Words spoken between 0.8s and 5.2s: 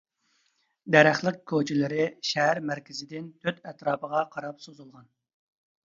دەرەخلىك كوچىلىرى شەھەر مەركىزىدىن تۆت ئەتراپىغا قاراپ سوزۇلغان.